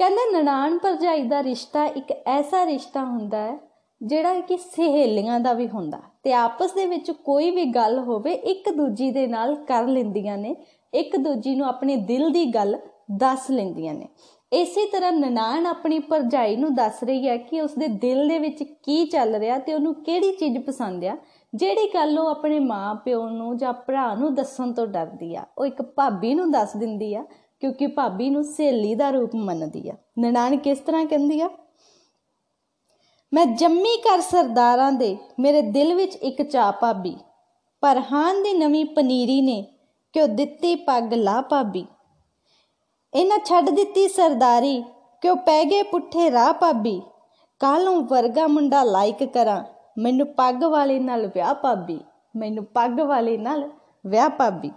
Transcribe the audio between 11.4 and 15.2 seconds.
ਨੂੰ ਆਪਣੇ ਦਿਲ ਦੀ ਗੱਲ ਦੱਸ ਲੈਂਦੀਆਂ ਨੇ। ਇਸੇ ਤਰ੍ਹਾਂ